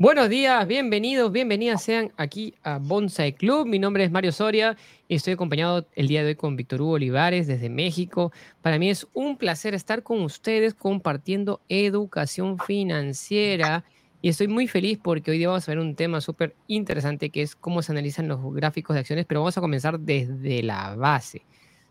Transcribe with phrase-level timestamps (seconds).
[0.00, 3.66] Buenos días, bienvenidos, bienvenidas sean aquí a Bonsai Club.
[3.66, 4.76] Mi nombre es Mario Soria
[5.08, 8.30] y estoy acompañado el día de hoy con Víctor Hugo Olivares desde México.
[8.62, 13.84] Para mí es un placer estar con ustedes compartiendo educación financiera
[14.22, 17.42] y estoy muy feliz porque hoy día vamos a ver un tema súper interesante que
[17.42, 21.42] es cómo se analizan los gráficos de acciones, pero vamos a comenzar desde la base.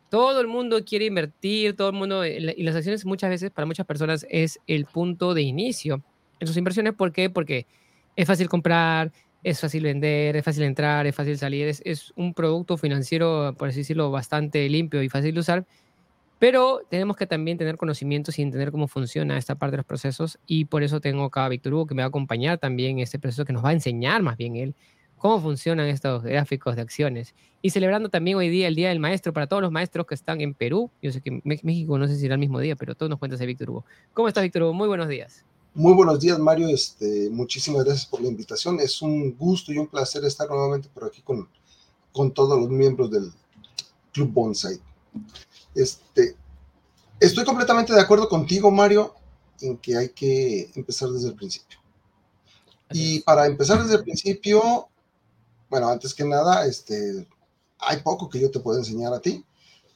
[0.10, 3.86] Todo el mundo quiere invertir, todo el mundo, y las acciones muchas veces para muchas
[3.86, 6.02] personas es el punto de inicio
[6.40, 6.94] en sus inversiones.
[6.94, 7.30] ¿Por qué?
[7.30, 7.68] Porque
[8.18, 9.14] es fácil comprar,
[9.44, 13.80] es fácil vender, es fácil entrar, es fácil salir, es, un producto financiero, por así
[13.80, 15.66] decirlo, bastante limpio y fácil de usar,
[16.40, 20.40] pero tenemos que también tener conocimientos y entender cómo funciona esta parte de los procesos
[20.48, 23.04] y por eso tengo acá a Víctor Hugo que me va a acompañar también en
[23.04, 24.76] este proceso, que nos va a enseñar más bien él
[25.18, 27.34] cómo funcionan estos gráficos de acciones.
[27.62, 30.42] Y celebrando también hoy día el Día del Maestro para todos los maestros que están
[30.42, 30.92] en Perú.
[31.02, 33.40] Yo sé que México no sé si será el mismo día, pero todos nos cuentas
[33.40, 33.86] de Víctor Hugo.
[34.14, 34.74] ¿Cómo estás, Víctor Hugo?
[34.74, 35.44] Muy buenos días.
[35.78, 36.70] Muy buenos días, Mario.
[36.70, 38.80] Este, muchísimas gracias por la invitación.
[38.80, 41.48] Es un gusto y un placer estar nuevamente por aquí con,
[42.12, 43.32] con todos los miembros del
[44.12, 44.80] Club Bonsai.
[45.76, 46.36] Este,
[47.20, 49.14] estoy completamente de acuerdo contigo, Mario,
[49.62, 51.78] en que hay que empezar desde el principio.
[52.92, 54.90] Y para empezar desde el principio,
[55.70, 57.28] bueno, antes que nada, este,
[57.78, 59.46] hay poco que yo te puedo enseñar a ti.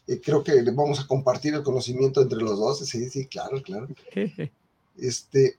[0.06, 2.88] Eh, creo que vamos a compartir el conocimiento entre los dos.
[2.88, 3.88] Sí, sí, claro, claro.
[4.98, 5.58] Este,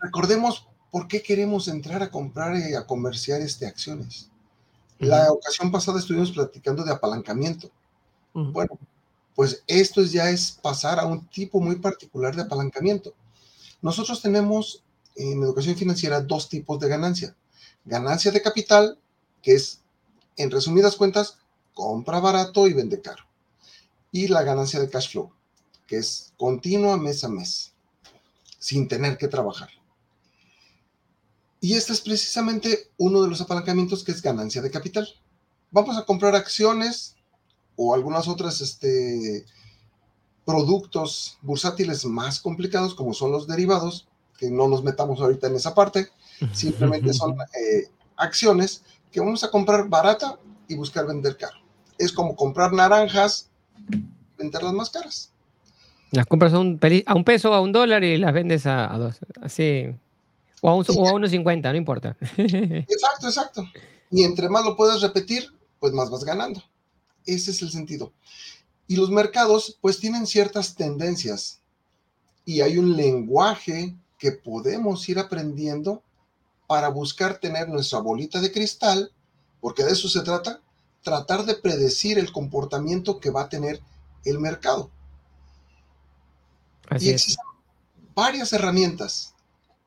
[0.00, 4.30] Recordemos por qué queremos entrar a comprar y a comerciar este, acciones.
[4.98, 7.70] La ocasión pasada estuvimos platicando de apalancamiento.
[8.32, 8.78] Bueno,
[9.34, 13.12] pues esto ya es pasar a un tipo muy particular de apalancamiento.
[13.82, 14.82] Nosotros tenemos
[15.16, 17.36] en educación financiera dos tipos de ganancia.
[17.84, 18.98] Ganancia de capital,
[19.42, 19.80] que es,
[20.36, 21.38] en resumidas cuentas,
[21.74, 23.24] compra barato y vende caro.
[24.10, 25.30] Y la ganancia de cash flow,
[25.86, 27.73] que es continua mes a mes,
[28.64, 29.68] sin tener que trabajar.
[31.60, 35.06] Y este es precisamente uno de los apalancamientos que es ganancia de capital.
[35.70, 37.14] Vamos a comprar acciones
[37.76, 39.44] o algunas otras este,
[40.46, 44.08] productos bursátiles más complicados como son los derivados,
[44.38, 46.08] que no nos metamos ahorita en esa parte,
[46.54, 48.82] simplemente son eh, acciones
[49.12, 50.38] que vamos a comprar barata
[50.68, 51.58] y buscar vender caro.
[51.98, 53.50] Es como comprar naranjas,
[54.38, 55.33] venderlas más caras.
[56.10, 58.98] Las compras a un, a un peso, a un dólar y las vendes a, a
[58.98, 59.18] dos.
[59.42, 59.88] Así
[60.64, 62.16] o a, un, unos 50, no importa.
[62.38, 63.68] Exacto, exacto.
[64.10, 66.62] Y entre más lo puedas repetir, pues más vas ganando.
[67.26, 68.14] Ese es el sentido.
[68.86, 71.60] Y los mercados, pues tienen ciertas tendencias.
[72.46, 76.02] Y hay un lenguaje que podemos ir aprendiendo
[76.66, 79.12] para buscar tener nuestra bolita de cristal,
[79.60, 80.62] porque de eso se trata,
[81.02, 83.82] tratar de predecir el comportamiento que va a tener
[84.24, 84.90] el mercado.
[87.00, 87.44] Y existen
[88.14, 89.34] varias herramientas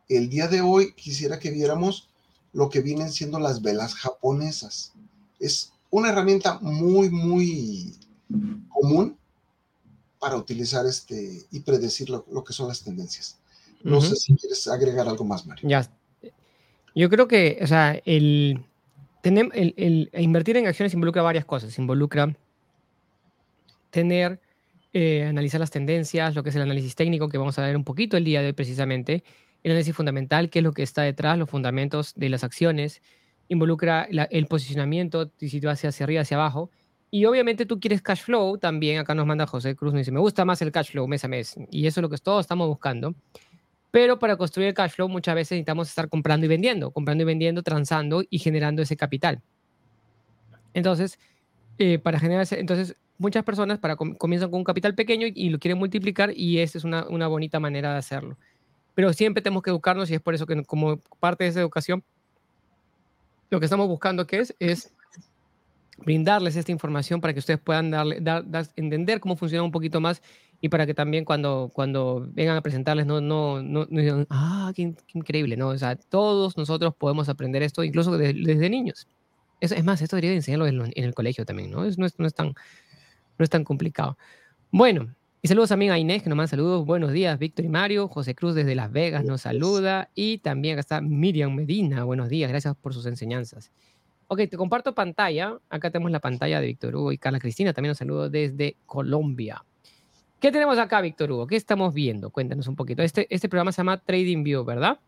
[0.10, 2.10] el día de hoy quisiera que viéramos
[2.54, 4.94] lo que vienen siendo las velas japonesas.
[5.40, 7.94] Es una herramienta muy, muy
[8.70, 9.18] común
[10.20, 13.38] para utilizar este y predecir lo, que son las tendencias.
[13.84, 15.68] No sé si quieres agregar algo más, Mario.
[15.70, 15.90] Ya.
[16.96, 18.66] Yo creo que, o sea, el,
[19.24, 21.78] el, invertir en acciones involucra varias cosas.
[21.78, 22.36] Involucra
[23.92, 24.42] tener,
[25.00, 27.84] eh, analizar las tendencias, lo que es el análisis técnico, que vamos a ver un
[27.84, 29.24] poquito el día de hoy precisamente,
[29.62, 33.04] el análisis fundamental, qué es lo que está detrás, los fundamentos de las acciones,
[33.48, 36.72] involucra el posicionamiento, si tú hacia, arriba, hacia abajo.
[37.12, 38.98] Y obviamente tú quieres cash flow también.
[38.98, 41.28] Acá nos manda José Cruz, nos dice, me gusta más el cash flow mes a
[41.28, 41.56] mes.
[41.70, 43.14] Y eso es lo que todos estamos buscando.
[43.92, 47.26] Pero para construir el cash flow muchas veces necesitamos estar comprando y vendiendo, comprando y
[47.26, 49.44] vendiendo, transando y generando ese capital.
[50.74, 51.20] Entonces,
[51.78, 55.60] eh, para generar ese, entonces muchas personas para, comienzan con un capital pequeño y, lo
[55.60, 58.38] quieren multiplicar y esa es una, una bonita manera de hacerlo
[58.98, 62.04] pero siempre tenemos que educarnos y es por eso que como parte de esa educación,
[63.52, 64.92] lo que estamos buscando que es, es
[66.00, 68.44] brindarles esta información para que ustedes puedan darle, dar,
[68.76, 70.24] entender cómo funciona un poquito más
[70.62, 74.96] y para que también cuando, cuando vengan a presentarles no, no, no, digan, ah, qué,
[75.14, 75.68] increíble, ¿no?
[75.68, 79.08] O sea, todos nosotros podemos aprender esto incluso desde, niños.
[79.62, 81.86] Es, es, más, esto debería enseñarlo en, el colegio también, ¿no?
[81.86, 82.56] Es, no, es, no, es tan,
[83.38, 84.18] no es tan complicado.
[84.72, 86.86] Bueno, y saludos también a Inés, que nos manda saludos.
[86.86, 88.08] Buenos días, Víctor y Mario.
[88.08, 90.10] José Cruz desde Las Vegas nos saluda.
[90.16, 92.04] Y también acá está Miriam Medina.
[92.04, 93.72] Buenos días, gracias por sus enseñanzas.
[94.28, 95.58] Ok, te comparto pantalla.
[95.70, 97.72] Acá tenemos la pantalla de Víctor Hugo y Carla Cristina.
[97.72, 99.64] También nos saludo desde Colombia.
[100.40, 101.48] ¿Qué tenemos acá, Víctor Hugo?
[101.48, 102.30] ¿Qué estamos viendo?
[102.30, 103.02] Cuéntanos un poquito.
[103.02, 105.00] Este, este programa se llama Trading View, ¿verdad?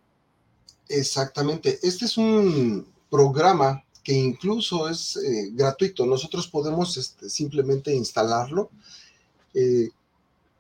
[0.88, 1.80] Exactamente.
[1.84, 6.04] Este es un programa que incluso es eh, gratuito.
[6.04, 8.72] Nosotros podemos este, simplemente instalarlo.
[9.54, 9.90] Eh,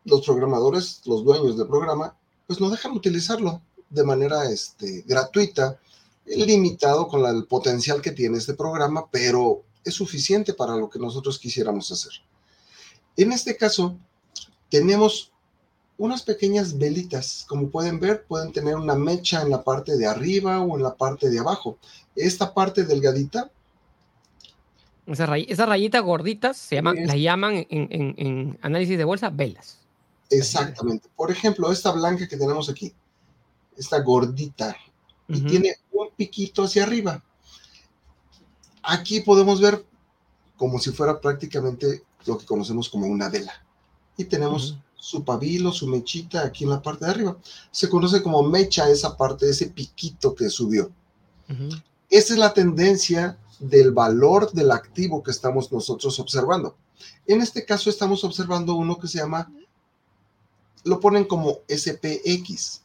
[0.05, 2.15] los programadores, los dueños del programa,
[2.45, 3.59] pues no dejan utilizarlo.
[3.89, 5.79] de manera este, gratuita,
[6.27, 11.39] limitado con el potencial que tiene este programa, pero es suficiente para lo que nosotros
[11.39, 12.11] quisiéramos hacer.
[13.17, 13.97] En este caso,
[14.69, 15.31] tenemos
[15.99, 17.45] unas pequeñas velitas.
[17.47, 20.95] Como pueden ver, pueden tener una mecha en la parte de arriba o en la
[20.95, 21.77] parte de abajo.
[22.15, 23.51] Esta parte delgadita.
[25.05, 29.79] Esas, rayitas gorditas se llaman, las llaman en, análisis de bolsa velas.
[30.29, 31.09] Exactamente.
[31.15, 32.93] Por ejemplo, esta blanca que tenemos aquí,
[33.75, 34.75] esta gordita,
[35.27, 37.23] y tiene un piquito hacia arriba.
[38.83, 39.83] Aquí podemos ver
[40.55, 43.53] como si fuera prácticamente lo que conocemos como una vela.
[44.15, 47.37] Y tenemos su pabilo, su mechita aquí en la parte de arriba.
[47.71, 50.91] Se conoce como mecha esa parte, ese piquito que subió.
[52.09, 56.75] Esa es la tendencia del valor del activo que estamos nosotros observando.
[57.25, 59.51] En este caso estamos observando uno que se llama,
[60.83, 62.83] lo ponen como SPX.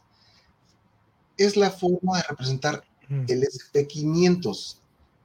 [1.36, 4.76] Es la forma de representar el SP500,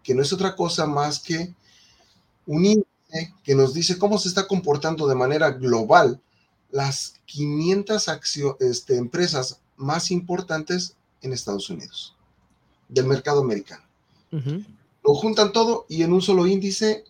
[0.04, 1.54] que no es otra cosa más que
[2.46, 6.20] un índice que nos dice cómo se está comportando de manera global
[6.72, 8.08] las 500
[8.60, 12.16] este, empresas más importantes en Estados Unidos,
[12.88, 13.84] del mercado americano.
[14.32, 17.04] Lo juntan todo y en un solo índice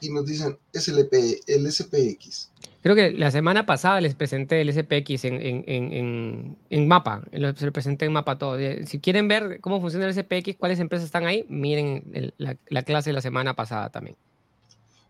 [0.00, 2.50] y nos dicen SLP, el SPX.
[2.82, 7.72] Creo que la semana pasada les presenté el SPX en, en, en, mapa, se lo
[7.72, 8.56] presenté en mapa todo.
[8.86, 13.10] Si quieren ver cómo funciona el SPX, cuáles empresas están ahí, miren la, la clase
[13.10, 14.16] de la semana pasada también.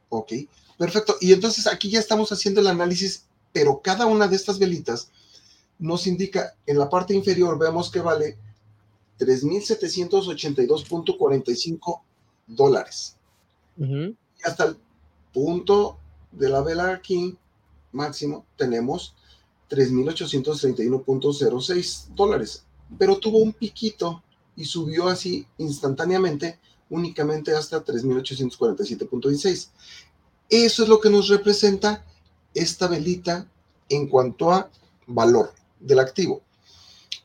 [0.08, 0.32] Ok,
[0.76, 1.16] perfecto.
[1.20, 5.10] Y entonces aquí ya estamos haciendo el análisis pero cada una de estas velitas
[5.78, 8.38] nos indica, en la parte inferior vemos que vale
[9.18, 12.00] 3.782.45
[12.46, 13.16] dólares.
[13.78, 14.76] Y hasta el
[15.32, 15.98] punto
[16.32, 17.38] de la vela aquí,
[17.92, 19.14] máximo, tenemos
[19.70, 22.66] 3.831.06 dólares.
[22.98, 24.22] Pero tuvo un piquito
[24.56, 26.58] y subió así instantáneamente
[26.90, 29.68] únicamente hasta 3.847.16.
[30.50, 32.04] Eso es lo que nos representa
[32.54, 33.46] esta velita
[33.88, 34.70] en cuanto a
[35.06, 36.42] valor del activo.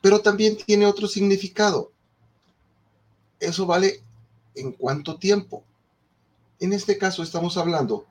[0.00, 1.90] Pero también tiene otro significado.
[3.40, 4.00] Eso vale
[4.54, 5.64] en cuánto tiempo.
[6.60, 8.06] En este caso estamos hablando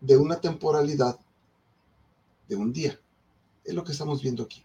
[0.00, 1.18] de una temporalidad
[2.48, 2.98] de un día.
[3.64, 4.64] Es lo que estamos viendo aquí.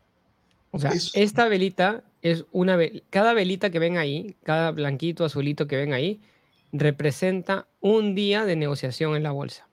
[0.71, 2.77] O sea, esta velita es una
[3.09, 6.21] cada velita que ven ahí, cada blanquito, azulito que ven ahí,
[6.71, 9.66] representa un día de negociación en la bolsa.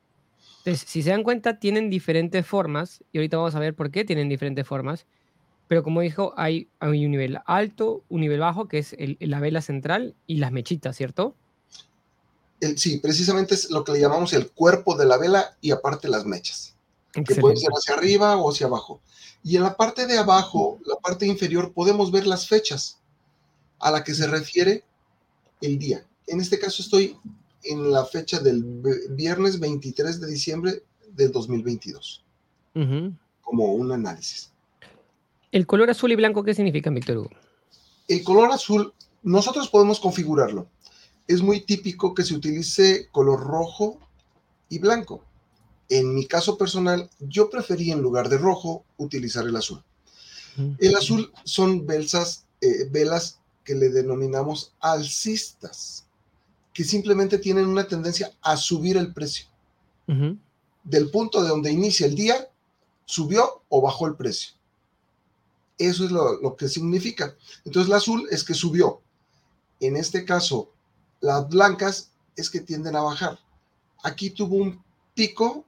[0.65, 4.03] Entonces, si se dan cuenta, tienen diferentes formas, y ahorita vamos a ver por qué
[4.03, 5.05] tienen diferentes formas,
[5.69, 10.15] pero como dijo, hay, un nivel alto, un nivel bajo, que es la vela central,
[10.27, 11.35] y las mechitas, ¿cierto?
[12.77, 16.25] sí, precisamente es lo que le llamamos el cuerpo de la vela y aparte las
[16.25, 16.75] mechas,
[17.13, 19.03] que pueden ser hacia arriba o hacia abajo.
[19.43, 22.99] Y en la parte de abajo, la parte inferior, podemos ver las fechas
[23.81, 24.83] a la que se refiere
[25.61, 26.07] el día.
[26.27, 27.19] En este caso estoy
[27.65, 28.63] en la fecha del
[29.11, 32.25] viernes 23 de diciembre de 2022,
[33.41, 34.51] como un análisis.
[35.53, 37.31] ¿El color azul y blanco qué significa, Víctor Hugo?
[38.09, 40.69] El color azul, nosotros podemos configurarlo.
[41.27, 43.99] Es muy típico que se utilice color rojo
[44.69, 45.25] y blanco.
[45.89, 49.83] En mi caso personal, yo preferí en lugar de rojo utilizar el azul.
[50.79, 56.04] El azul son velas, eh, velas que le denominamos alcistas
[56.75, 59.47] que simplemente tienen una tendencia a subir el precio.
[60.83, 62.51] Del punto de donde inicia el día,
[63.07, 64.53] subió o bajó el precio.
[65.79, 67.35] Eso es lo, que significa.
[67.65, 69.01] Entonces, la azul es que subió.
[69.81, 70.71] En este caso,
[71.21, 73.39] las blancas es que tienden a bajar.
[74.03, 74.83] Aquí tuvo un
[75.15, 75.65] pico,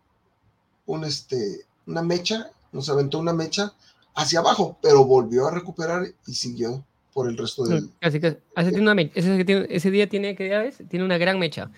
[0.87, 3.75] un este, una mecha, nos aventó una mecha
[4.15, 6.85] hacia abajo, pero volvió a recuperar y siguió
[7.17, 7.89] por el resto del...
[8.03, 8.37] Así que,
[9.15, 11.71] ese, día tiene, que tiene una gran mecha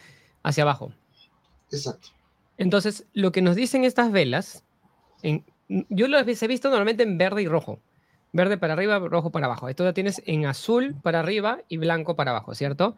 [0.42, 0.90] hacia abajo.
[1.71, 2.09] Exacto.
[2.57, 4.64] Entonces, lo que nos dicen estas velas,
[5.23, 7.78] en, yo lo he visto normalmente en verde y rojo.
[8.33, 9.68] Verde para arriba, rojo para abajo.
[9.68, 12.97] Esto lo tienes en azul para arriba y blanco para abajo, ¿cierto?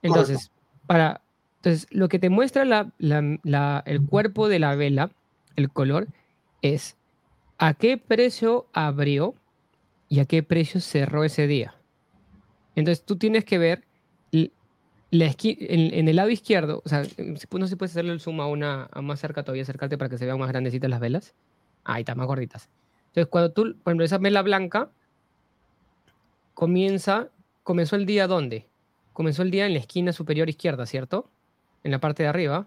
[0.00, 0.52] Entonces,
[0.86, 1.20] para,
[1.56, 5.10] entonces lo que te muestra la, el cuerpo de la vela,
[5.56, 6.08] el color,
[6.62, 6.96] es
[7.58, 9.34] a qué precio abrió
[10.08, 11.74] y a qué precio cerró ese día.
[12.76, 13.84] Entonces tú tienes que ver
[15.10, 18.90] la en, el lado izquierdo, o sea, no se puede hacerle el zoom a una
[19.00, 21.34] más cerca todavía, acercarte para que se vean más grandecitas las velas.
[21.84, 22.68] Ahí está, más gorditas.
[23.08, 24.90] Entonces, cuando tú, por ejemplo, esa vela blanca
[26.54, 27.28] comienza,
[27.62, 28.66] comenzó el día ¿dónde?
[29.12, 31.30] Comenzó el día en la esquina superior izquierda, ¿cierto?
[31.84, 32.66] En la parte de arriba.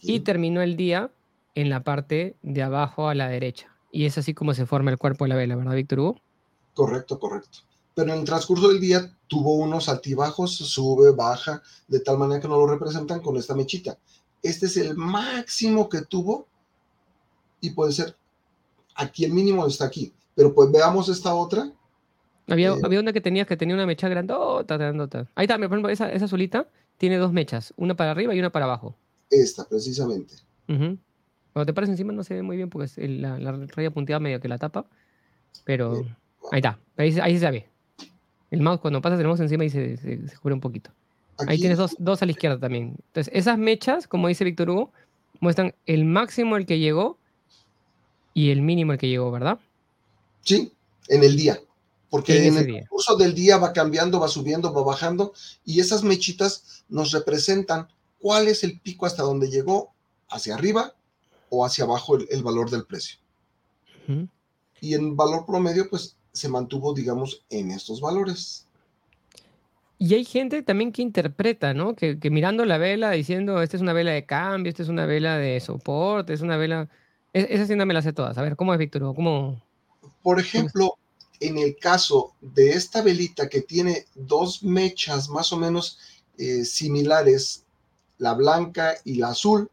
[0.00, 1.10] Y terminó el día
[1.56, 3.74] en la parte de abajo a la derecha.
[3.90, 6.20] Y es así como se forma el cuerpo de la vela, ¿verdad, Víctor Hugo?
[6.78, 7.58] Correcto, correcto.
[7.92, 12.46] Pero en el transcurso del día tuvo unos altibajos, sube, baja, de tal manera que
[12.46, 13.98] no lo representan con esta mechita.
[14.44, 16.46] Este es el máximo que tuvo
[17.60, 18.16] y puede ser
[18.94, 20.14] aquí el mínimo está aquí.
[20.36, 21.72] Pero pues veamos esta otra.
[22.46, 25.26] Había, eh, había una que tenía que tenía una mecha grandota, grandota.
[25.34, 28.52] Ahí está, por ejemplo, esa, esa solita tiene dos mechas, una para arriba y una
[28.52, 28.94] para abajo.
[29.30, 30.36] Esta, precisamente.
[30.68, 34.38] Cuando te paras encima no se ve muy bien porque la, la, raya punteada medio
[34.38, 34.86] que la tapa.
[35.64, 36.04] Pero
[36.50, 37.68] ahí está, ahí, ahí, se ve.
[38.50, 40.90] El mouse, cuando pasas el mouse encima, ahí se, se, cubre un poquito.
[41.46, 42.96] ahí tienes dos, dos, a la izquierda también.
[43.08, 44.92] Entonces, esas mechas, como dice Víctor Hugo,
[45.40, 47.18] muestran el máximo al que llegó
[48.34, 49.58] y el mínimo al que llegó, ¿verdad?
[50.42, 50.72] Sí,
[51.08, 51.60] en el día.
[52.10, 56.84] Porque en, el curso del día va cambiando, va subiendo, va bajando, y esas mechitas
[56.88, 57.88] nos representan
[58.18, 59.92] cuál es el pico hasta donde llegó,
[60.30, 60.94] hacia arriba
[61.50, 63.18] o hacia abajo el, valor del precio.
[64.80, 68.66] Y en valor promedio, pues se mantuvo, digamos, en estos valores.
[69.98, 71.96] Y hay gente también que interpreta, ¿no?
[71.96, 75.38] Que, mirando la vela diciendo, esta es una vela de cambio, esta es una vela
[75.38, 76.88] de soporte, es una vela...
[77.32, 78.38] E, esa sí no me la sé todas.
[78.38, 79.12] A ver, ¿cómo es, Víctor?
[79.14, 79.60] ¿Cómo...
[80.22, 80.94] Por ejemplo,
[81.40, 85.98] en el caso de esta velita que tiene dos mechas más o menos
[86.38, 87.64] eh, similares,
[88.18, 89.68] la blanca y la azul,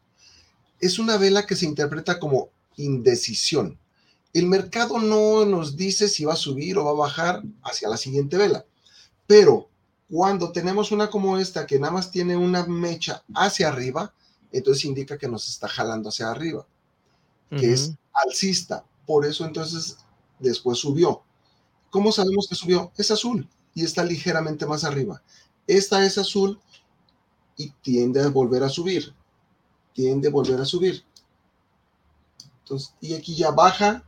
[0.80, 3.78] es una vela que se interpreta como indecisión.
[4.36, 7.96] El mercado no nos dice si va a subir o va a bajar hacia la
[7.96, 8.66] siguiente vela,
[9.26, 9.70] pero
[10.10, 14.12] cuando tenemos una como esta que nada más tiene una mecha hacia arriba,
[14.52, 16.66] entonces indica que nos está jalando hacia arriba,
[17.48, 18.84] que es alcista.
[19.06, 19.96] Por eso entonces
[20.38, 21.22] después subió.
[21.88, 22.92] ¿Cómo sabemos que subió?
[22.98, 25.22] Es azul y está ligeramente más arriba.
[25.66, 26.60] Esta es azul
[27.56, 29.14] y tiende a volver a subir.
[29.94, 31.06] Tiende a volver a subir.
[32.58, 34.05] Entonces, y aquí ya baja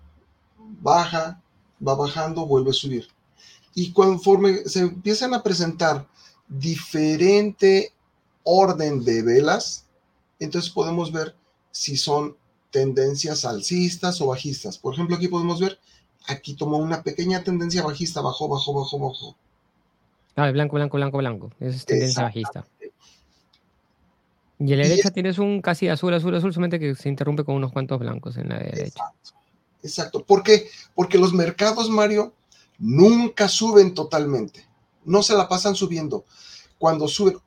[0.80, 1.40] baja,
[1.86, 3.08] va bajando, vuelve a subir.
[3.74, 6.06] Y conforme se empiezan a presentar
[6.48, 7.92] diferente
[8.42, 9.86] orden de velas,
[10.38, 11.34] entonces podemos ver
[11.70, 12.36] si son
[12.70, 14.78] tendencias alcistas o bajistas.
[14.78, 15.78] Por ejemplo, aquí podemos ver,
[16.26, 19.36] aquí tomó una pequeña tendencia bajista, bajó, bajó, bajó, bajó.
[20.36, 21.50] Ah, blanco, blanco, blanco, blanco.
[21.60, 22.64] Esa es tendencia bajista.
[24.60, 27.54] Y en la derecha tienes un casi azul, azul, azul, solamente que se interrumpe con
[27.54, 28.82] unos cuantos blancos en la derecha.
[28.86, 29.37] Exacto.
[29.82, 30.24] Exacto.
[30.24, 30.68] ¿Por qué?
[30.94, 32.34] Porque los mercados, Mario,
[32.78, 34.66] nunca suben totalmente.
[35.04, 36.24] No se la pasan subiendo.
[36.78, 37.38] Cuando suben,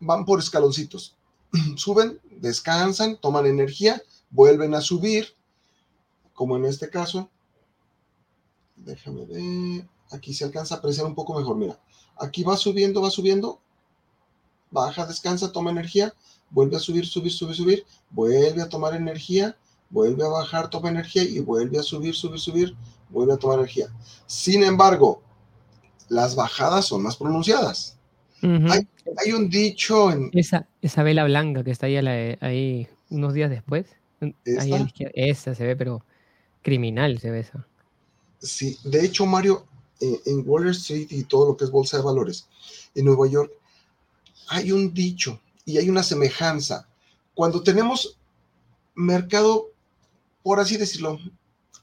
[0.00, 1.16] van por escaloncitos.
[1.76, 5.34] suben, descansan, toman energía, vuelven a subir,
[6.34, 7.30] como en este caso.
[8.76, 9.88] Déjame ver.
[10.10, 11.56] Aquí se alcanza a apreciar un poco mejor.
[11.56, 11.80] Mira,
[12.18, 13.60] aquí va subiendo, va subiendo.
[14.70, 16.14] Baja, descansa, toma energía,
[16.50, 19.56] vuelve a subir, subir, subir, subir, vuelve a tomar energía,
[19.92, 22.76] vuelve a bajar, toma energía y vuelve a subir, subir, subir,
[23.10, 23.86] vuelve a tomar energía.
[24.26, 25.22] Sin embargo,
[26.08, 27.96] las bajadas son más pronunciadas.
[28.42, 30.30] hay, un dicho en...
[30.32, 31.96] Esa, esa vela blanca que está ahí,
[32.40, 33.86] ahí unos días después.
[35.14, 36.04] esa se ve, pero
[36.62, 37.66] criminal se ve esa.
[38.40, 39.66] Sí, de hecho, Mario,
[40.00, 42.48] eh, en Wall Street y todo lo que es bolsa de valores,
[42.94, 43.52] en Nueva York,
[44.48, 46.88] hay un dicho y hay una semejanza.
[47.34, 48.18] Cuando tenemos
[48.94, 49.71] mercado
[50.42, 51.18] por así decirlo,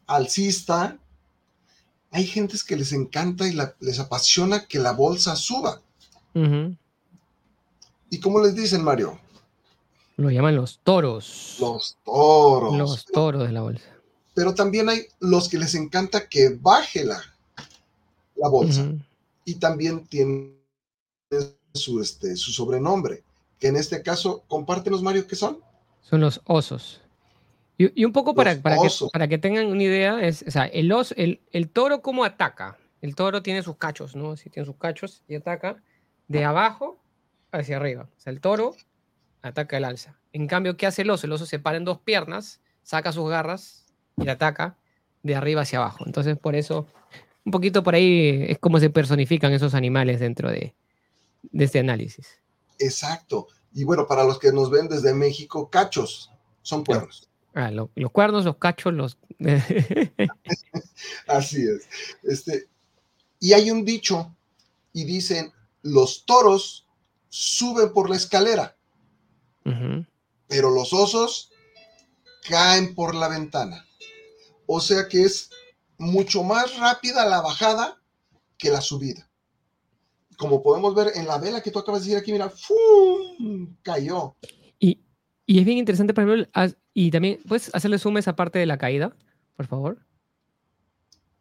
[0.08, 0.98] alcista,
[2.12, 5.82] hay gentes que les encanta y les apasiona que la bolsa suba.
[8.10, 9.20] ¿Y cómo les dicen, Mario?
[10.18, 11.58] Lo llaman los toros.
[11.60, 12.78] Los toros.
[12.78, 13.86] Los toros de la bolsa.
[14.34, 17.22] Pero también hay los que les encanta que baje la,
[18.36, 18.92] la bolsa.
[19.46, 20.60] Y también tienen
[21.74, 23.24] su, este, su sobrenombre,
[23.60, 25.60] que en este caso, compártenos, Mario, ¿qué son?
[26.02, 27.02] Son los osos.
[27.82, 30.92] Y, un poco para, para que, para, que, tengan una idea, es, o sea, el,
[31.16, 32.78] el, el, toro cómo ataca.
[33.00, 34.36] El toro tiene sus cachos, ¿no?
[34.36, 35.82] Sí, tiene sus cachos y ataca
[36.28, 37.00] de abajo
[37.54, 38.10] hacia arriba.
[38.18, 38.76] O sea, el toro
[39.42, 40.20] ataca el alza.
[40.34, 41.26] En cambio, ¿qué hace el oso?
[41.26, 43.86] El oso se para en dos piernas, saca sus garras
[44.18, 44.76] y ataca
[45.24, 46.04] de arriba hacia abajo.
[46.06, 46.86] Entonces, por eso,
[47.46, 50.76] un poquito por ahí es como se personifican esos animales dentro de,
[51.44, 52.42] de este análisis.
[52.78, 53.48] Exacto.
[53.74, 56.30] Y bueno, para los que nos ven desde México, cachos
[56.62, 57.29] son cuernos.
[57.54, 59.18] Ah, los cuernos, los cachos, los.
[61.28, 61.88] Así es.
[62.24, 62.68] Este,
[63.40, 64.36] y hay un dicho,
[64.94, 65.52] y dicen:
[65.82, 66.86] los toros
[67.30, 68.76] suben por la escalera,
[70.48, 71.52] pero los osos
[72.48, 73.86] caen por la ventana.
[74.66, 75.50] O sea que es
[75.98, 78.02] mucho más rápida la bajada
[78.58, 79.30] que la subida.
[80.38, 83.76] Como podemos ver en la vela que tú acabas de decir aquí, mira, ¡fum!
[83.82, 84.36] cayó.
[84.80, 85.02] Y,
[85.46, 86.50] y es bien interesante, por ejemplo,
[86.94, 89.16] y también, ¿puedes hacerle zoom a esa parte de la caída,
[89.56, 90.00] por favor?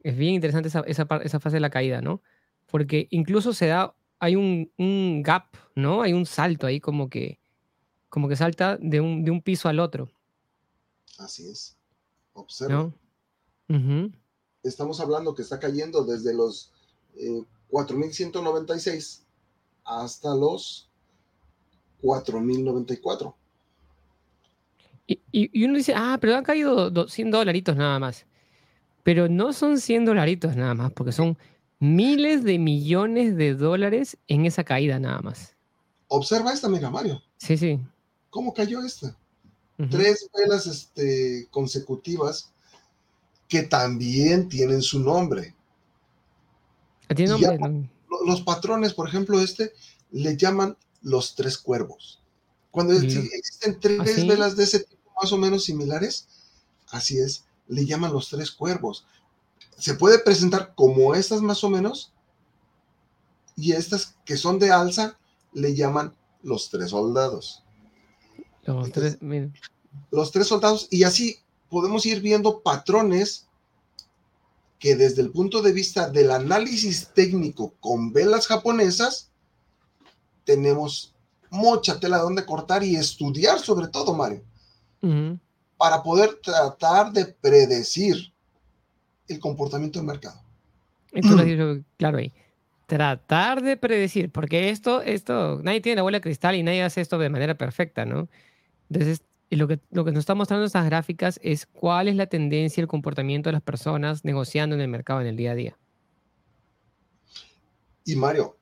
[0.03, 2.23] es bien interesante esa, esa, esa fase de la caída, ¿no?
[2.71, 6.03] Porque incluso se da, hay un, un gap, ¿no?
[6.03, 7.41] Hay un salto ahí como que,
[8.09, 10.11] como que salta de un, de un piso al otro.
[11.19, 11.77] Así es.
[12.33, 12.93] Observa.
[14.63, 16.73] Estamos hablando que está cayendo desde los
[17.71, 19.25] 4.196 eh,
[19.85, 20.91] hasta los
[22.03, 23.35] 4.094.
[25.09, 28.27] Y, y, uno dice, ah, pero han caído 100 dolaritos nada más.
[29.03, 31.39] Pero no son 100 dolaritos nada más, porque son
[31.81, 35.57] miles de millones de dólares en esa caída nada más.
[36.09, 37.23] Observa esta, mira, Mario.
[37.39, 37.81] Sí, sí.
[38.29, 39.17] ¿Cómo cayó esta?
[39.91, 42.53] Tres velas este, consecutivas
[43.49, 45.55] que también tienen su nombre.
[47.09, 47.89] Ah, ¿Tiene nombre?
[48.27, 49.73] los patrones, por ejemplo, este,
[50.11, 52.21] le llaman los tres cuervos.
[52.71, 56.29] Cuando existen tres ¿Ah, velas de ese tipo más o menos similares,
[56.91, 59.07] así es, le llaman los tres cuervos.
[59.77, 62.13] Se puede presentar como estas más o menos,
[63.57, 65.19] y estas que son de alza,
[65.53, 67.65] le llaman los tres soldados.
[68.65, 69.19] Los tres,
[70.11, 73.47] los tres soldados, y así podemos ir viendo patrones
[74.79, 79.31] que desde el punto de vista del análisis técnico con velas japonesas,
[80.45, 81.15] tenemos
[81.51, 84.43] mucha tela donde cortar y estudiar sobre todo, Mario,
[85.77, 88.33] para poder tratar de predecir
[89.29, 90.41] el comportamiento del mercado.
[91.13, 92.33] Entonces, claro ahí.
[92.87, 97.03] Tratar de predecir, porque esto, esto, nadie tiene la bola de cristal y nadie hace
[97.03, 98.29] esto de manera perfecta, ¿no?
[98.89, 102.81] Entonces, lo que, lo que nos está mostrando estas gráficas es cuál es la tendencia
[102.81, 105.79] y el comportamiento de las personas negociando en el mercado en el día a día.
[108.05, 108.57] Y Mario,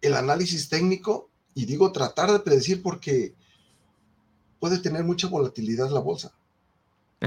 [0.00, 3.34] el análisis técnico y digo tratar de predecir porque
[4.64, 6.32] puede tener mucha volatilidad la bolsa.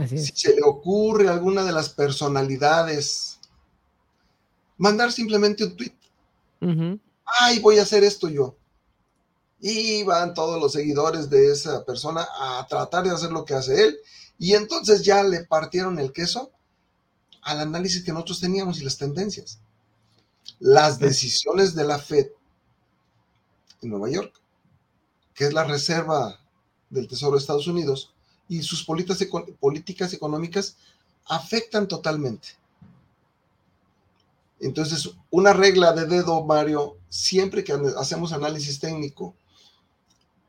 [0.08, 3.38] Si se le ocurre a alguna de las personalidades
[4.75, 7.00] mandar simplemente un tweet.
[7.39, 8.58] Ay, voy a hacer esto yo.
[9.62, 13.86] Y van todos los seguidores de esa persona a tratar de hacer lo que hace
[13.86, 14.00] él.
[14.39, 16.50] Y entonces ya le partieron el queso
[17.43, 19.60] al análisis que nosotros teníamos y las tendencias.
[20.58, 22.30] Las decisiones de la Fed
[23.84, 24.34] en Nueva York,
[25.36, 26.39] que es la reserva
[26.89, 28.13] del Tesoro de Estados Unidos,
[28.50, 30.78] y sus políticas, económicas
[31.26, 32.50] afectan totalmente.
[34.60, 39.36] Entonces, una regla de dedo, Mario, siempre que hacemos análisis técnico,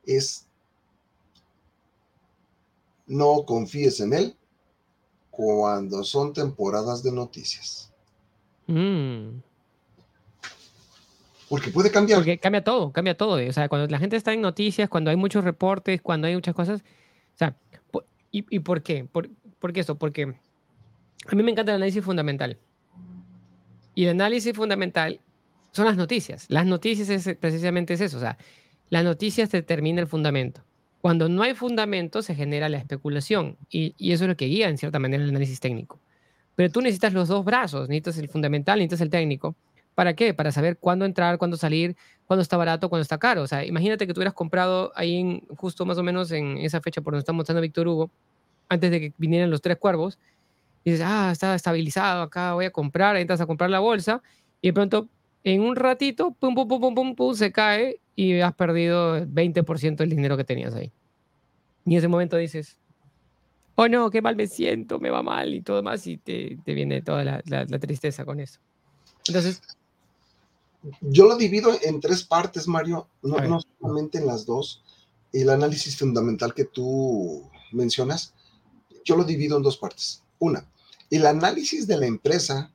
[0.07, 0.47] es
[3.07, 4.37] no confíes en él
[5.31, 7.93] cuando son temporadas de noticias.
[8.67, 9.41] Mm.
[11.49, 12.19] Porque puede cambiar.
[12.19, 13.37] Porque cambia todo, cambia todo.
[13.47, 16.55] O sea, cuando la gente está en noticias, cuando hay muchos reportes, cuando hay muchas
[16.55, 16.81] cosas.
[16.81, 17.57] O sea,
[18.31, 19.05] ¿y, por qué?
[19.05, 19.31] ¿Por,
[19.73, 19.97] qué eso?
[19.97, 20.35] Porque
[21.27, 22.59] a mí me encanta el análisis fundamental.
[23.95, 25.21] Y el análisis fundamental
[25.73, 26.47] son las noticias.
[26.49, 28.19] Las noticias es, precisamente es eso.
[28.19, 28.37] O sea,
[28.91, 30.63] las noticias determinan el fundamento.
[31.01, 33.57] Cuando no hay fundamento, se genera la especulación.
[33.71, 36.01] Y, y, eso es lo que guía, en cierta manera, el análisis técnico.
[36.57, 37.89] Pero tú necesitas los dos brazos.
[37.89, 39.57] Necesitas el fundamental, necesitas el técnico.
[39.99, 40.33] ¿Para qué?
[40.33, 43.43] Para saber cuándo entrar, cuándo salir, cuándo está barato, cuándo está caro.
[43.43, 47.01] O sea, imagínate que tú hubieras comprado ahí justo más o menos en esa fecha
[47.01, 48.09] por donde está mostrando Víctor Hugo,
[48.69, 50.17] antes de que vinieran los tres cuervos,
[50.85, 54.23] y dices, ah, está estabilizado acá, voy a comprar, entras a comprar la bolsa,
[54.63, 55.09] y de pronto,
[55.43, 59.27] en un ratito, pum, pum, pum, pum, pum, pum, se cae y has perdido el
[59.27, 60.93] 20% del dinero que tenías ahí.
[61.85, 62.79] Y en ese momento dices,
[63.75, 66.75] oh no, qué mal me siento, me va mal y todo más, y te, te
[66.75, 68.61] viene toda la, la tristeza con eso.
[69.27, 69.61] Entonces,
[71.01, 74.83] yo lo divido en tres partes, Mario, no, solamente en las dos.
[75.33, 78.35] El análisis fundamental que tú mencionas,
[79.05, 80.23] yo lo divido en dos partes.
[80.39, 80.71] Una,
[81.11, 82.73] el análisis de la empresa,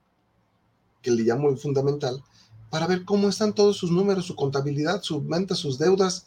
[1.01, 2.23] que le llamo el fundamental,
[2.69, 6.25] para ver cómo están todos sus números, su contabilidad, sus ventas, sus deudas,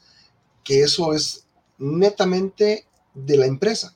[0.65, 1.47] que eso es
[1.79, 3.95] netamente de la empresa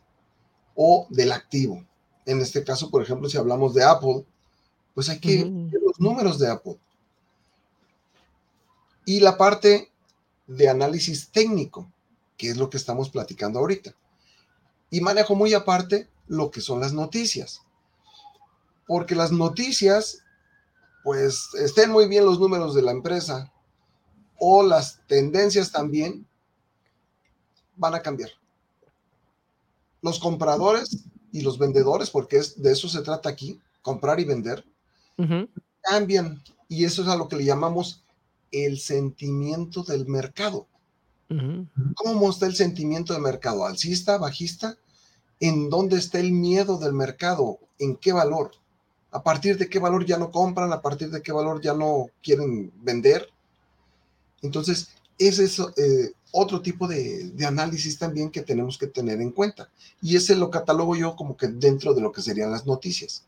[0.75, 1.85] o del activo.
[2.27, 4.25] En este caso, por ejemplo, si hablamos de Apple,
[4.95, 6.79] pues hay que ver los números de Apple
[9.11, 9.90] y la parte
[10.46, 11.90] de análisis técnico,
[12.37, 13.92] que es lo que estamos platicando ahorita.
[14.88, 17.61] Y manejo muy aparte lo que son las noticias.
[18.87, 20.23] Porque las noticias,
[21.03, 23.53] pues estén muy bien los números de la empresa
[24.38, 26.25] o las tendencias también,
[27.75, 28.31] van a cambiar.
[30.03, 30.99] Los compradores
[31.33, 34.64] y los vendedores, porque es, de eso se trata aquí, comprar y vender,
[35.81, 36.40] cambian.
[36.68, 38.05] Y eso es a lo que le llamamos
[38.52, 40.66] el sentimiento del mercado.
[41.94, 43.64] ¿Cómo está el sentimiento del mercado?
[43.64, 44.76] ¿Alcista, bajista?
[45.38, 47.60] ¿En dónde está el miedo del mercado?
[47.78, 48.50] ¿En qué valor?
[49.12, 52.06] a partir de qué valor ya no compran, a partir de qué valor ya no
[52.22, 53.28] quieren vender.
[54.42, 59.68] Entonces, ese es eh, otro tipo de, análisis también que tenemos que tener en cuenta.
[60.00, 63.24] Y ese lo catalogo yo como que dentro de lo que serían las noticias.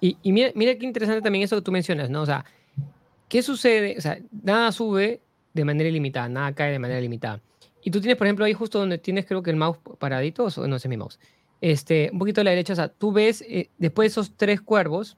[0.00, 2.22] Y, mira, mira qué interesante también eso que tú mencionas, ¿no?
[2.22, 2.44] O sea,
[3.28, 3.96] ¿qué sucede?
[3.98, 5.20] O sea, nada sube
[5.54, 7.40] de manera ilimitada, nada cae de manera limitada.
[7.82, 10.66] Y tú tienes, por ejemplo, ahí justo donde tienes creo que el mouse paradito, o
[10.66, 11.18] no sé mi mouse,
[11.60, 14.60] este, un poquito a la derecha, o sea, tú ves, eh, después de esos tres
[14.60, 15.16] cuervos,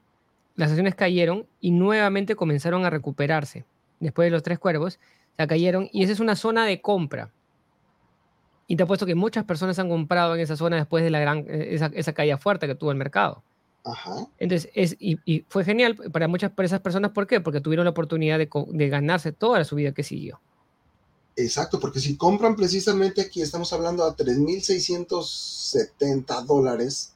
[0.55, 3.65] las acciones cayeron y nuevamente comenzaron a recuperarse.
[3.99, 4.99] Después de los tres cuervos,
[5.33, 7.31] o sea, cayeron y esa es una zona de compra.
[8.67, 11.39] Y te apuesto que muchas personas han comprado en esa zona después de la gran,
[11.39, 13.43] eh, esa, esa caída fuerte que tuvo el mercado.
[13.83, 14.27] Ajá.
[14.37, 17.11] Entonces, es, y, fue genial para muchas para esas personas.
[17.11, 17.41] ¿Por qué?
[17.41, 20.39] Porque tuvieron la oportunidad de, de ganarse toda la subida que siguió.
[21.35, 27.15] Exacto, porque si compran precisamente aquí, estamos hablando a 3.670 dólares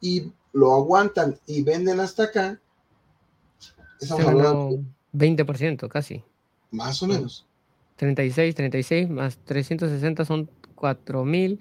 [0.00, 2.60] y lo aguantan y venden hasta acá,
[4.00, 4.80] estamos hablando...
[5.12, 6.24] 20% casi.
[6.70, 7.46] Más o menos.
[7.96, 11.58] 36, 36 más 360 son 4.000.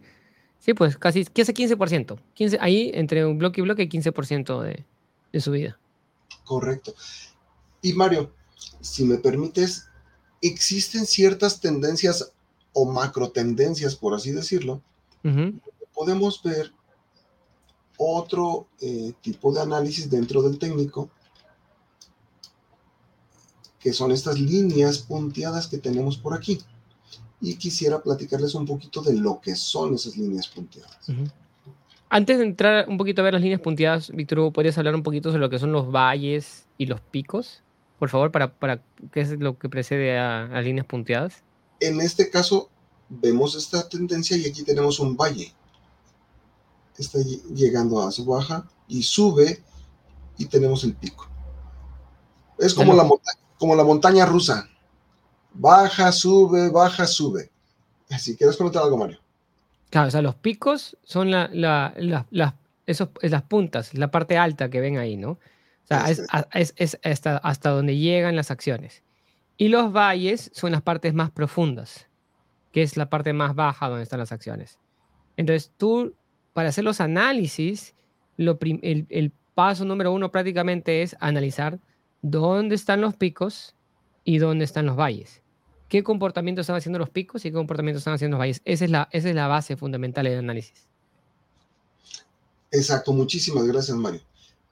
[0.64, 2.18] Sí, pues casi, ¿qué hace 15%?
[2.36, 4.86] 15, ahí entre un bloque y bloque 15% de,
[5.34, 5.78] de subida.
[6.46, 6.94] Correcto.
[7.82, 8.32] Y Mario,
[8.80, 9.90] si me permites,
[10.42, 12.32] existen ciertas tendencias
[12.72, 14.82] o macro tendencias, por así decirlo,
[15.94, 16.74] podemos ver
[17.98, 21.10] otro eh, tipo de análisis dentro del técnico,
[23.80, 26.62] que son estas líneas punteadas que tenemos por aquí.
[27.42, 30.98] Y quisiera platicarles un poquito de lo que son esas líneas punteadas.
[32.10, 35.30] Antes de entrar un poquito a ver las líneas punteadas, Víctor, ¿podrías hablar un poquito
[35.30, 37.64] sobre lo que son los valles y los picos?
[38.04, 41.36] por favor, para, para qué es lo que precede a, líneas punteadas?
[41.80, 42.70] En este caso,
[43.08, 45.54] vemos esta tendencia y aquí tenemos un valle.
[46.98, 47.20] Está
[47.54, 49.64] llegando a su baja y sube
[50.38, 51.30] y tenemos el pico.
[52.58, 53.10] Es como, la,
[53.58, 54.68] como la montaña rusa.
[55.54, 57.50] Baja, sube, baja, sube.
[58.18, 59.20] Si quieres comentar algo, Mario.
[59.90, 61.94] Claro, o sea, los picos son la, la,
[62.32, 62.54] las,
[62.86, 65.32] esos, las puntas, la parte alta que ven ahí, ¿no?
[65.32, 69.04] O sea, es, hasta, hasta donde llegan las acciones.
[69.58, 72.08] Y los valles son las partes más profundas,
[72.72, 74.80] que es la parte más baja donde están las acciones.
[75.38, 76.16] Entonces, tú,
[76.54, 77.94] para hacer los análisis,
[78.38, 81.78] lo el, el, paso número uno prácticamente es analizar
[82.24, 83.76] dónde están los picos
[84.24, 85.43] y dónde están los valles.
[85.94, 88.64] ¿Qué comportamiento están haciendo los picos y qué comportamiento están haciendo los valles?
[88.66, 90.88] Esa es la, esa es la base fundamental del análisis.
[92.72, 94.22] Exacto, muchísimas gracias, Mario.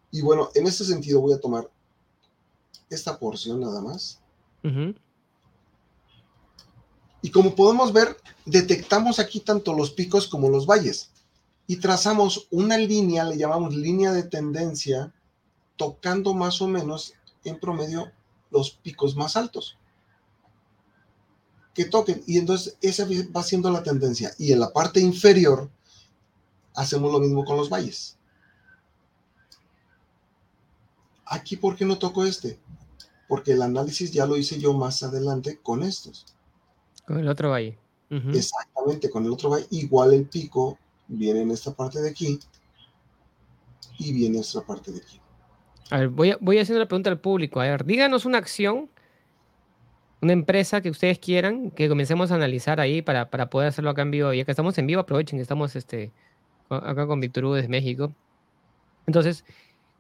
[0.10, 1.70] Y bueno, en este sentido voy a tomar
[2.90, 4.20] esta porción nada más.
[7.22, 11.12] Y como podemos ver, detectamos aquí tanto los picos como los valles.
[11.68, 15.14] Y trazamos una línea, le llamamos línea de tendencia,
[15.78, 18.12] tocando más o menos en promedio
[18.50, 19.78] los picos más altos.
[21.74, 22.24] Que toquen.
[22.28, 24.32] Y entonces esa va siendo la tendencia.
[24.38, 25.70] Y en la parte inferior
[26.76, 28.18] hacemos lo mismo con los valles.
[31.26, 32.60] Aquí, ¿por qué no toco este?
[33.28, 36.26] Porque el análisis ya lo hice yo más adelante con estos.
[37.08, 37.78] Con el otro valle.
[38.10, 39.68] Exactamente, con el otro valle.
[39.70, 42.38] Igual el pico viene en esta parte de aquí
[43.98, 45.22] y viene en esta parte de aquí.
[45.90, 47.62] A ver, voy, a, voy haciendo la pregunta al público.
[47.62, 48.90] A ver, díganos una acción,
[50.22, 54.04] una empresa que ustedes quieran, que comencemos a analizar ahí para, para poder hacerlo acá
[54.04, 54.34] en vivo.
[54.34, 56.12] Ya que estamos en vivo, aprovechen que estamos este,
[56.70, 58.14] acá con Víctor Hugo desde México.
[59.08, 59.44] Entonces,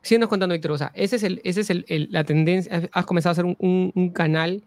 [0.01, 3.31] Siguiendo contando, Víctor, o sea, ese es, el, ese es el, la tendencia, has comenzado
[3.31, 4.63] a hacer un, un, canal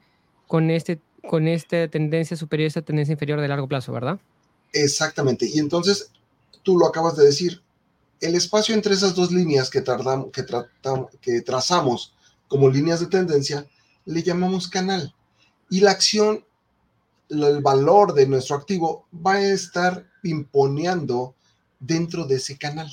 [0.47, 4.21] con, este, con esta tendencia superior y esta tendencia inferior de largo plazo, ¿verdad?
[4.73, 5.47] Exactamente.
[5.53, 6.11] Y entonces,
[6.63, 7.61] tú lo acabas de decir,
[8.21, 12.15] el espacio entre esas dos líneas que, tardamos, que, tratamos, que trazamos
[12.47, 13.67] como líneas de tendencia,
[14.05, 15.13] le llamamos canal.
[15.75, 16.45] Y la acción,
[17.29, 21.35] el valor de nuestro activo va a estar imponiendo
[21.81, 22.91] dentro de ese canal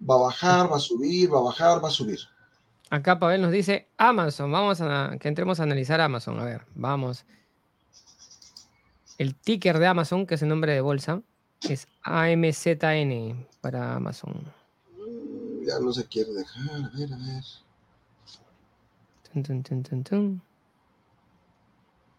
[0.00, 2.20] va a bajar, va a subir, va a bajar, va a subir.
[2.90, 4.52] Acá Pavel nos dice Amazon.
[4.52, 6.38] Vamos a que entremos a analizar Amazon.
[6.38, 7.24] A ver, vamos.
[9.18, 11.22] El ticker de Amazon, que es el nombre de bolsa,
[11.68, 14.52] es AMZN para Amazon.
[15.66, 16.84] Ya no se quiere dejar.
[16.84, 17.44] A ver, a ver.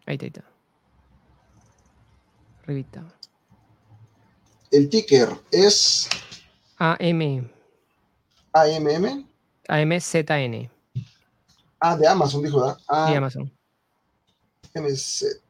[0.08, 0.44] Ahí está, ahí está.
[2.64, 3.04] Revita.
[4.70, 6.08] El ticker es
[6.78, 7.50] AM.
[8.54, 9.28] AMM.
[9.68, 10.70] AMZN.
[11.78, 12.78] Ah, de Amazon, dijo, ¿verdad?
[12.88, 13.52] A Amazon.
[14.74, 15.42] MZ.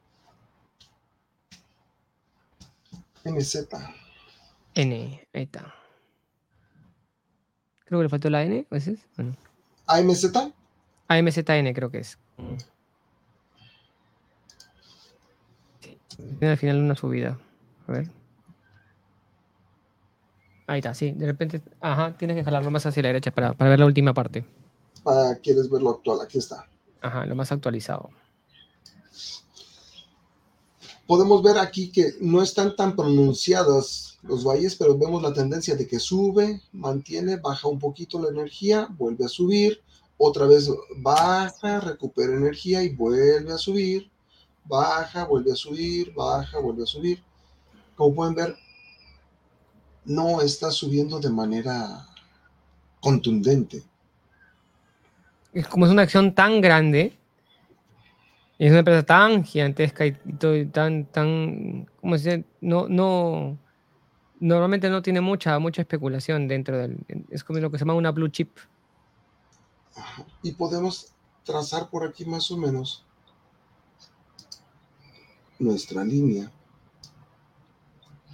[3.23, 3.67] MZ.
[4.75, 5.73] N, ahí está.
[7.85, 8.89] Creo que le faltó la N, ¿o es?
[9.15, 9.37] Bueno.
[9.87, 10.25] AMZ.
[11.07, 12.19] AMZN creo que es.
[16.39, 17.37] Tiene al final una subida.
[17.87, 18.09] A ver.
[20.67, 21.11] Ahí está, sí.
[21.11, 24.13] De repente, ajá, tienes que jalarlo más hacia la derecha para, para ver la última
[24.13, 24.45] parte.
[25.05, 26.19] Ah, ¿Quieres ver lo actual?
[26.21, 26.67] Aquí está.
[27.01, 28.09] Ajá, lo más actualizado.
[31.07, 35.87] Podemos ver aquí que no están tan pronunciados los valles, pero vemos la tendencia de
[35.87, 39.81] que sube, mantiene, baja un poquito la energía, vuelve a subir,
[40.17, 44.11] otra vez baja, recupera energía y vuelve a subir,
[44.65, 47.23] baja, vuelve a subir, baja, vuelve a subir.
[47.95, 48.55] Como pueden ver,
[50.05, 52.07] no está subiendo de manera
[52.99, 53.83] contundente.
[55.53, 57.17] Es como es una acción tan grande,
[58.59, 60.13] es una empresa tan gigantesca y
[60.71, 62.43] tan, tan, ¿cómo se?
[62.61, 63.57] No, no,
[64.39, 68.11] normalmente no tiene mucha, mucha especulación dentro del, es como lo que se llama una
[68.11, 68.57] blue chip.
[70.43, 73.05] Y podemos trazar por aquí más o menos
[75.59, 76.51] nuestra línea.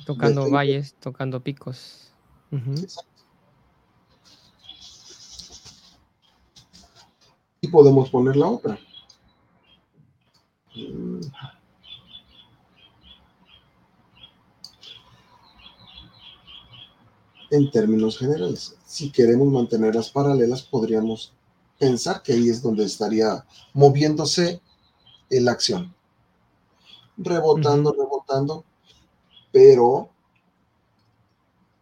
[0.05, 2.11] Tocando valles, tocando picos.
[7.59, 8.79] Y podemos poner la otra.
[10.75, 11.21] Mm.
[17.51, 21.33] En términos generales, si queremos mantenerlas paralelas, podríamos
[21.79, 24.61] pensar que ahí es donde estaría moviéndose
[25.29, 25.93] la acción.
[27.17, 28.65] Rebotando, rebotando,
[29.51, 30.09] pero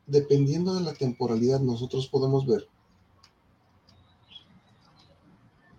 [0.06, 2.68] dependiendo de la temporalidad, nosotros podemos ver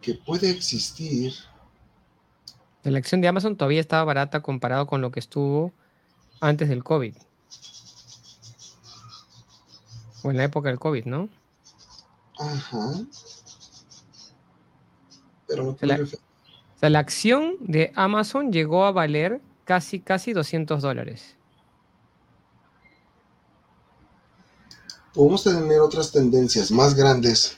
[0.01, 1.33] que puede existir
[2.83, 5.73] La acción de Amazon todavía estaba barata comparado con lo que estuvo
[6.41, 7.17] antes del COVID.
[10.23, 11.31] O en la época del COVID, ¿no?
[12.39, 12.93] Ajá.
[15.47, 15.99] Pero no la-.
[16.75, 21.37] O sea, la acción de Amazon llegó a valer casi, casi 200 dólares.
[25.15, 27.57] Podemos tener otras tendencias más grandes,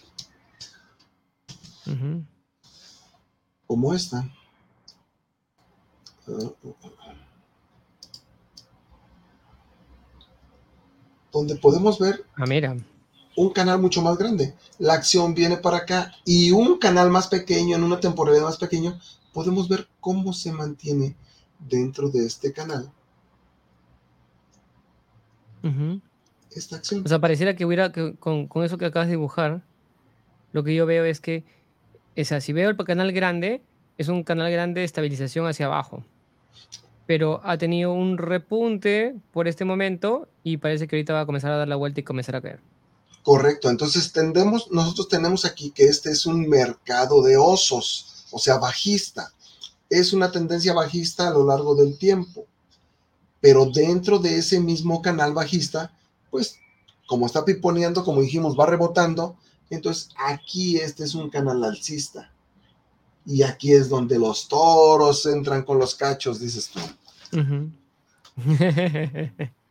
[1.87, 2.23] Ujú.
[3.67, 4.29] como esta.
[11.33, 12.77] Donde podemos ver Ah, mira.
[13.37, 14.55] Un canal mucho más grande.
[14.79, 18.99] La acción viene para acá y un canal más pequeño, en una temporalidad más pequeño,
[19.33, 21.15] podemos ver cómo se mantiene
[21.59, 22.91] dentro de este canal
[26.55, 27.03] esta acción.
[27.05, 29.63] O sea, pareciera que hubiera, que con, con eso que acabas de dibujar,
[30.53, 31.45] lo que yo veo es que,
[32.17, 33.63] o sea, si veo el canal grande,
[33.99, 36.05] es un canal grande de estabilización hacia abajo.
[37.07, 41.53] Pero ha tenido un repunte por este momento y parece que ahorita va a comenzar
[41.53, 42.61] a dar la vuelta y comenzar a caer.
[43.27, 48.59] Correcto, entonces tendemos, nosotros tenemos aquí que este es un mercado de osos, o sea,
[48.59, 49.33] bajista.
[49.91, 52.47] Es una tendencia bajista a lo largo del tiempo,
[53.41, 55.93] pero dentro de ese mismo canal bajista,
[56.31, 56.61] pues
[57.09, 59.37] como está piponeando, como dijimos, va rebotando,
[59.71, 62.33] entonces aquí este es un canal alcista.
[63.27, 66.79] Y aquí es donde los toros entran con los cachos, dices tú.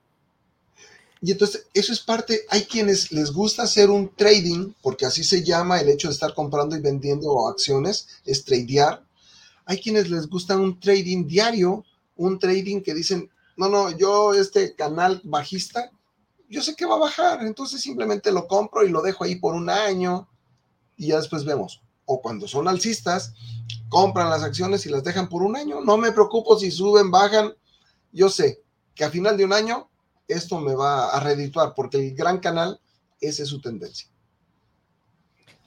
[1.26, 5.44] Y entonces eso es parte, hay quienes les gusta hacer un trading, porque así se
[5.44, 9.04] llama el hecho de estar comprando y vendiendo acciones, es tradear.
[9.66, 11.84] Hay quienes les gusta un trading diario,
[12.16, 15.90] un trading que dicen, no, no, yo este canal bajista,
[16.48, 19.56] yo sé que va a bajar, entonces simplemente lo compro y lo dejo ahí por
[19.56, 20.28] un año
[20.96, 21.82] y ya después vemos.
[22.06, 23.34] O cuando son alcistas,
[23.90, 25.82] compran las acciones y las dejan por un año.
[25.82, 27.52] No me preocupo si suben, bajan.
[28.12, 28.62] Yo sé
[28.94, 29.90] que a final de un año
[30.28, 32.80] esto me va a redituar porque el gran canal,
[33.22, 34.08] esa es su tendencia.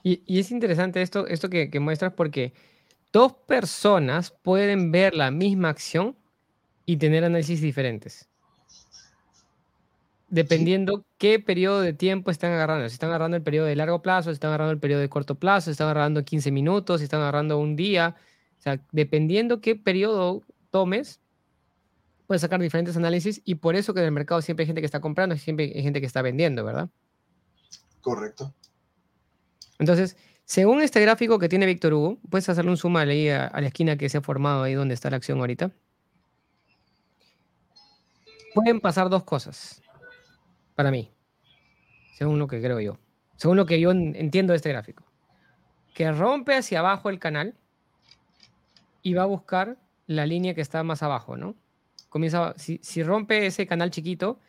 [0.03, 2.53] Y, y es interesante esto, esto que, que muestras porque
[3.11, 6.15] dos personas pueden ver la misma acción
[6.85, 8.27] y tener análisis diferentes.
[10.27, 12.87] Dependiendo qué periodo de tiempo están agarrando.
[12.87, 15.35] Si están agarrando el periodo de largo plazo, si están agarrando el periodo de corto
[15.35, 18.15] plazo, si están agarrando 15 minutos, si están agarrando un día.
[18.59, 21.19] O sea, dependiendo qué periodo tomes,
[22.29, 24.85] puedes sacar diferentes análisis y por eso que en el mercado siempre hay gente que
[24.85, 26.87] está comprando y siempre hay gente que está vendiendo, ¿verdad?
[28.01, 28.53] Correcto.
[29.79, 30.15] Entonces,
[30.45, 33.67] según este gráfico que tiene Víctor Hugo, puedes hacerle un zoom ahí a, a la
[33.69, 35.71] esquina que se ha formado ahí donde está la acción ahorita.
[38.53, 39.81] Pueden pasar dos cosas
[40.75, 41.11] para mí,
[42.15, 42.99] según lo que creo yo,
[43.37, 45.03] según lo que yo en- entiendo de este gráfico.
[45.95, 47.55] Que rompe hacia abajo el canal
[49.01, 51.55] y va a buscar la línea que está más abajo, ¿no?
[52.09, 54.39] Comienza, si, si rompe ese canal chiquito,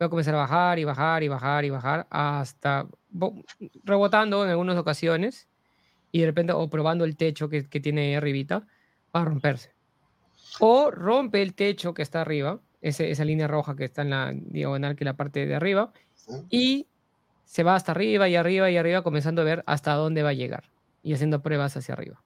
[0.00, 2.86] va a comenzar a bajar y bajar y bajar y bajar hasta
[3.84, 5.48] rebotando en algunas ocasiones
[6.12, 8.66] y de repente, o probando el techo que, que tiene arribita,
[9.14, 9.74] va a romperse.
[10.60, 14.32] O rompe el techo que está arriba, ese, esa línea roja que está en la
[14.34, 15.92] diagonal, que es la parte de arriba,
[16.48, 16.86] y
[17.44, 20.34] se va hasta arriba y arriba y arriba, comenzando a ver hasta dónde va a
[20.34, 20.64] llegar
[21.02, 22.22] y haciendo pruebas hacia arriba.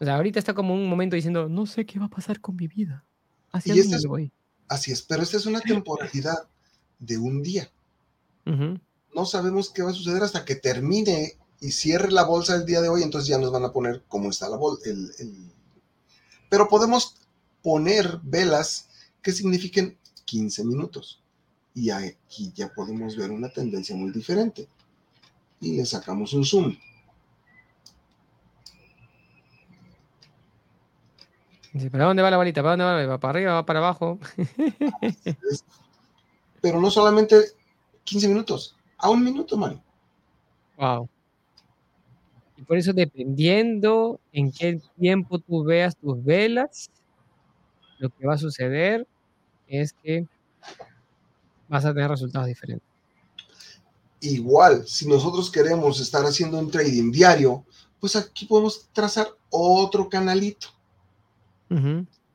[0.00, 2.56] O sea, ahorita está como un momento diciendo, no sé qué va a pasar con
[2.56, 3.04] mi vida.
[3.52, 4.30] Hacia es, voy.
[4.68, 6.48] Así es, pero esta es una temporalidad
[6.98, 7.70] de un día.
[9.14, 12.80] No sabemos qué va a suceder hasta que termine y cierre la bolsa el día
[12.80, 14.90] de hoy, entonces ya nos van a poner cómo está la bolsa.
[16.48, 17.16] Pero podemos
[17.62, 18.88] poner velas
[19.22, 21.22] que signifiquen 15 minutos.
[21.74, 24.68] Y aquí ya podemos ver una tendencia muy diferente.
[25.60, 26.76] Y le sacamos un zoom.
[31.90, 32.62] ¿Para dónde va la balita?
[32.62, 33.06] ¿Para dónde va?
[33.06, 33.54] ¿Va para arriba?
[33.54, 34.18] ¿Va para abajo?
[36.60, 37.36] Pero no solamente
[38.04, 39.82] 15 minutos, a un minuto, Mario.
[40.76, 41.08] Wow.
[42.56, 46.90] Y por eso, dependiendo en qué tiempo tú veas tus velas,
[47.98, 49.06] lo que va a suceder
[49.66, 50.26] es que
[51.68, 52.86] vas a tener resultados diferentes.
[54.20, 57.64] Igual, si nosotros queremos estar haciendo un trading diario,
[58.00, 60.68] pues aquí podemos trazar otro canalito.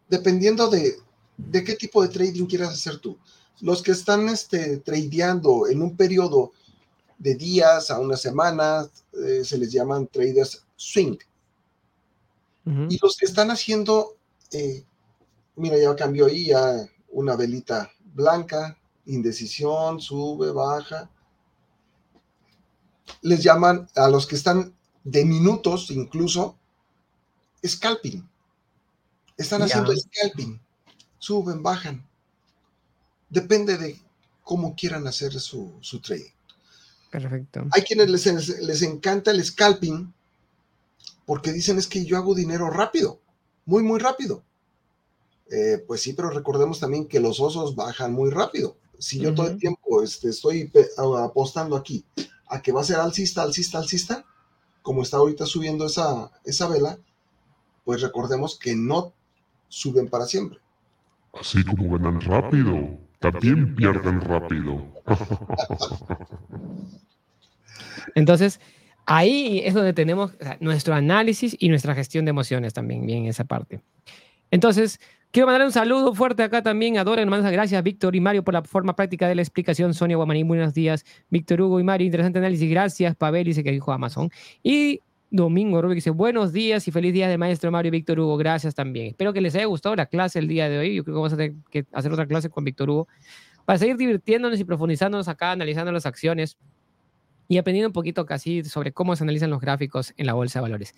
[0.09, 0.95] Dependiendo de,
[1.37, 3.17] de, qué tipo de trading quieras hacer tú.
[3.61, 6.51] Los que están este, tradeando en un periodo
[7.17, 11.17] de días a una semana, eh, se les llaman traders swing.
[12.65, 14.15] Y los que están haciendo,
[14.51, 14.85] eh,
[15.57, 21.09] mira, ya cambió ahí, ya una velita blanca, indecisión, sube, baja.
[23.21, 26.57] Les llaman a los que están de minutos incluso
[27.65, 28.27] scalping.
[29.37, 30.59] Están haciendo scalping.
[31.19, 32.05] Suben, bajan.
[33.29, 33.99] Depende de
[34.43, 36.31] cómo quieran hacer su, su trading.
[37.09, 37.65] Perfecto.
[37.71, 40.13] Hay quienes les, les, encanta el scalping
[41.25, 43.19] porque dicen es que yo hago dinero rápido,
[43.65, 44.43] muy, muy rápido.
[45.51, 48.77] Eh, pues sí, pero recordemos también que los osos bajan muy rápido.
[48.97, 52.05] Si yo todo el tiempo este, estoy apostando aquí
[52.47, 54.25] a que va a ser alcista, alcista, alcista,
[54.81, 56.97] como está ahorita subiendo esa, esa vela,
[57.83, 59.13] pues recordemos que no
[59.73, 60.59] suben para siempre.
[61.33, 64.85] Así como ganan rápido, también pierden rápido.
[68.15, 68.59] Entonces,
[69.07, 73.81] ahí es donde tenemos nuestro análisis y nuestra gestión de emociones también, bien esa parte.
[74.51, 74.99] Entonces,
[75.31, 78.53] quiero mandar un saludo fuerte acá también a Dora, hermanos, gracias Víctor y Mario por
[78.53, 79.95] la forma práctica de la explicación.
[79.95, 81.03] Sonia Guamaní, buenos días.
[81.31, 83.15] Víctor Hugo y Mario, interesante análisis, gracias.
[83.15, 84.29] Pavel dice que dijo Amazon.
[84.61, 85.01] Y
[85.33, 89.07] Domingo Rubio dice, buenos días y feliz día de maestro Mario Víctor Hugo, gracias también.
[89.07, 90.93] Espero que les haya gustado la clase el día de hoy.
[90.93, 93.07] Yo creo que vamos a tener que hacer otra clase con Víctor Hugo
[93.65, 96.55] para seguir divirtiéndonos y profundizándonos acá, analizando las acciones
[97.47, 100.61] y aprendiendo un poquito casi sobre cómo se analizan los gráficos en la bolsa de
[100.61, 100.93] valores.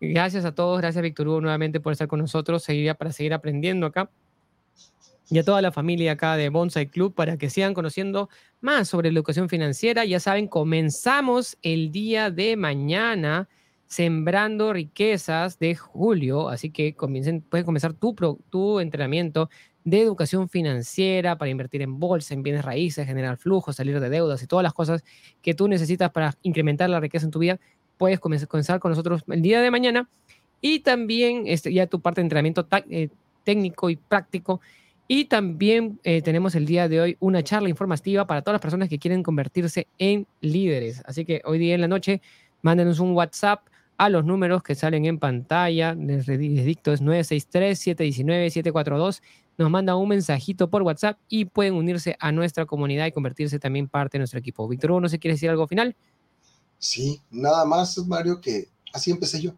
[0.00, 3.86] Gracias a todos, gracias Víctor Hugo nuevamente por estar con nosotros, seguiría para seguir aprendiendo
[3.86, 4.10] acá.
[5.30, 8.28] Y a toda la familia acá de Bonsai Club para que sigan conociendo
[8.60, 10.04] más sobre la educación financiera.
[10.04, 13.48] Ya saben, comenzamos el día de mañana
[13.88, 18.14] Sembrando Riquezas de julio, así que comiencen, pueden comenzar tu,
[18.50, 19.50] tu entrenamiento
[19.84, 24.42] de educación financiera para invertir en bolsa, en bienes raíces, generar flujos, salir de deudas
[24.42, 25.02] y todas las cosas
[25.40, 27.58] que tú necesitas para incrementar la riqueza en tu vida,
[27.96, 30.08] puedes comenzar con nosotros el día de mañana
[30.60, 33.08] y también este, ya tu parte de entrenamiento eh,
[33.44, 34.60] técnico y práctico.
[35.10, 38.90] Y también eh, tenemos el día de hoy una charla informativa para todas las personas
[38.90, 41.02] que quieren convertirse en líderes.
[41.06, 42.20] Así que hoy día en la noche,
[42.60, 43.60] mándenos un WhatsApp
[43.98, 45.94] a los números que salen en pantalla.
[45.94, 49.20] Les, dicto es 963-719-742.
[49.58, 53.88] Nos manda un mensajito por WhatsApp y pueden unirse a nuestra comunidad y convertirse también
[53.88, 54.68] parte de nuestro equipo.
[54.68, 55.96] Víctor ¿no se quiere decir algo final?
[56.78, 59.54] Sí, nada más, Mario, que así empecé yo.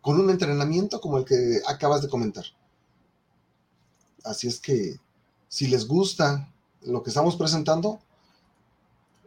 [0.00, 2.44] Con un entrenamiento como el que acabas de comentar.
[4.24, 4.96] Así es que
[5.46, 6.52] si les gusta
[6.82, 8.00] lo que estamos presentando,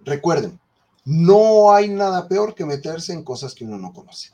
[0.03, 0.59] recuerden,
[1.05, 4.31] no hay nada peor que meterse en cosas que uno no conoce.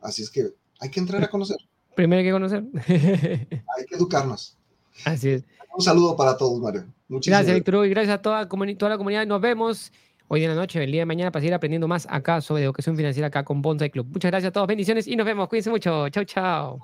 [0.00, 1.56] Así es que hay que entrar a conocer.
[1.94, 2.64] Primero hay que conocer.
[2.86, 4.56] hay que educarnos.
[5.04, 5.44] Así es.
[5.74, 6.84] Un saludo para todos, Mario.
[7.08, 7.86] Muchísimas gracias, Víctor.
[7.86, 9.26] Y gracias a toda, toda la comunidad.
[9.26, 9.92] Nos vemos
[10.28, 12.96] hoy en la noche, el día de mañana, para seguir aprendiendo más acá sobre educación
[12.96, 14.06] financiera acá con Bonsai Club.
[14.12, 14.66] Muchas gracias a todos.
[14.66, 15.48] Bendiciones y nos vemos.
[15.48, 16.08] Cuídense mucho.
[16.10, 16.80] Chao, chao.